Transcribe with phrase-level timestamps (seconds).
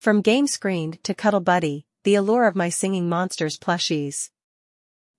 [0.00, 4.30] From Game Screened to Cuddle Buddy, the allure of my singing monsters plushies.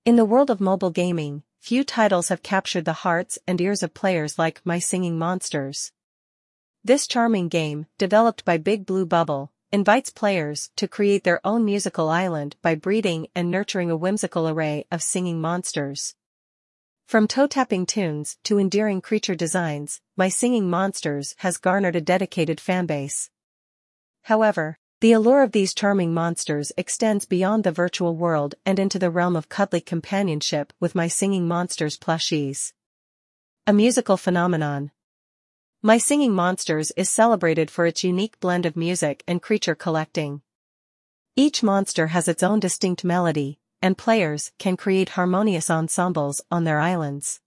[0.06, 3.94] In the world of mobile gaming, few titles have captured the hearts and ears of
[3.94, 5.92] players like My Singing Monsters.
[6.84, 12.10] This charming game, developed by Big Blue Bubble, invites players to create their own musical
[12.10, 16.16] island by breeding and nurturing a whimsical array of singing monsters.
[17.06, 23.30] From toe-tapping tunes to endearing creature designs, My Singing Monsters has garnered a dedicated fanbase.
[24.24, 29.10] However, the allure of these charming monsters extends beyond the virtual world and into the
[29.10, 32.74] realm of cuddly companionship with my singing monsters plushies.
[33.66, 34.92] A musical phenomenon.
[35.82, 40.44] My Singing Monsters is celebrated for its unique blend of music and creature collecting.
[41.36, 46.80] Each monster has its own distinct melody, and players can create harmonious ensembles on their
[46.80, 47.42] islands.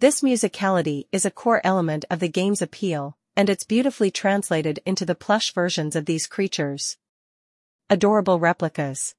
[0.00, 5.04] This musicality is a core element of the game's appeal, and it's beautifully translated into
[5.04, 6.96] the plush versions of these creatures.
[7.90, 9.14] Adorable replicas.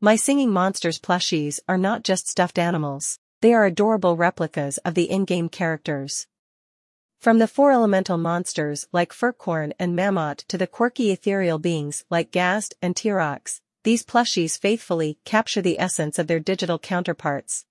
[0.00, 5.10] My Singing Monsters plushies are not just stuffed animals, they are adorable replicas of the
[5.10, 6.26] in-game characters.
[7.20, 12.32] From the four elemental monsters like Furcorn and Mammott to the quirky ethereal beings like
[12.32, 17.64] Ghazt and T-Rox, these plushies faithfully capture the essence of their digital counterparts.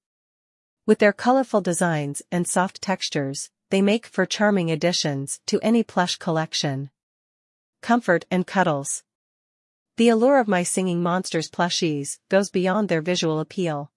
[0.86, 6.18] With their colorful designs and soft textures, they make for charming additions to any plush
[6.18, 6.90] collection.
[7.82, 9.04] Comfort and cuddles.
[9.98, 13.92] The allure of my singing monsters plushies goes beyond their visual appeal.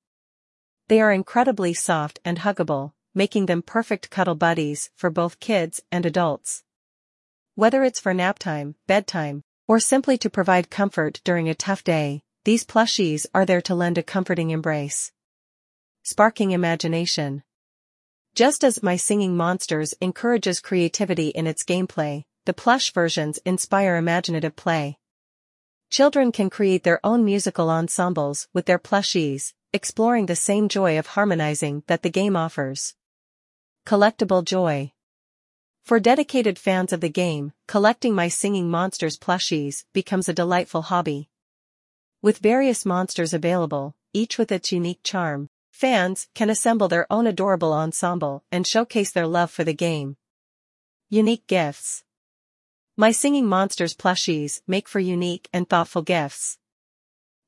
[0.89, 6.05] They are incredibly soft and huggable, making them perfect cuddle buddies for both kids and
[6.05, 6.65] adults.
[7.55, 12.23] Whether it's for nap time, bedtime, or simply to provide comfort during a tough day,
[12.45, 15.13] these plushies are there to lend a comforting embrace.
[16.03, 17.43] Sparking imagination.
[18.35, 24.57] Just as My Singing Monsters encourages creativity in its gameplay, the plush versions inspire imaginative
[24.57, 24.97] play.
[25.91, 31.09] Children can create their own musical ensembles with their plushies, exploring the same joy of
[31.09, 32.95] harmonizing that the game offers.
[33.85, 34.93] Collectible Joy
[35.85, 41.29] For dedicated fans of the game, collecting My Singing Monsters plushies becomes a delightful hobby.
[42.23, 47.73] With various monsters available, each with its unique charm, Fans can assemble their own adorable
[47.73, 50.17] ensemble and showcase their love for the game.
[51.09, 52.05] Unique Gifts
[52.95, 56.59] My Singing Monsters plushies make for unique and thoughtful gifts.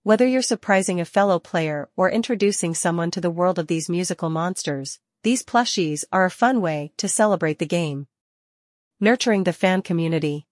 [0.05, 4.31] Whether you're surprising a fellow player or introducing someone to the world of these musical
[4.31, 8.07] monsters, these plushies are a fun way to celebrate the game.
[9.01, 10.47] Nurturing the fan community.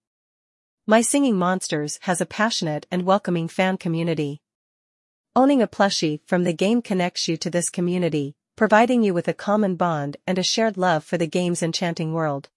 [0.85, 4.42] My Singing Monsters has a passionate and welcoming fan community.
[5.35, 9.33] Owning a plushie from the game connects you to this community, providing you with a
[9.33, 12.49] common bond and a shared love for the game's enchanting world.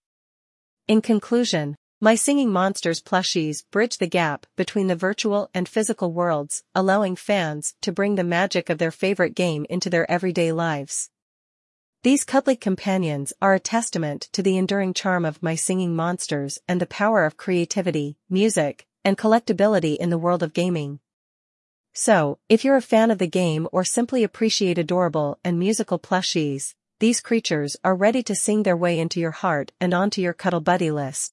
[0.86, 6.64] In conclusion, My Singing Monsters plushies bridge the gap between the virtual and physical worlds,
[6.74, 11.08] allowing fans to bring the magic of their favorite game into their everyday lives.
[12.02, 16.78] These cuddly companions are a testament to the enduring charm of My Singing Monsters and
[16.78, 21.00] the power of creativity, music, and collectability in the world of gaming.
[21.98, 26.74] So, if you're a fan of the game or simply appreciate adorable and musical plushies,
[27.00, 30.60] these creatures are ready to sing their way into your heart and onto your cuddle
[30.60, 31.32] buddy list.